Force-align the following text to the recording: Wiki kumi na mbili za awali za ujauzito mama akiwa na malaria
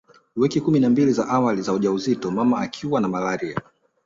Wiki 0.35 0.61
kumi 0.61 0.79
na 0.79 0.89
mbili 0.89 1.13
za 1.13 1.27
awali 1.27 1.61
za 1.61 1.73
ujauzito 1.73 2.31
mama 2.31 2.57
akiwa 2.59 3.01
na 3.01 3.07
malaria 3.07 3.61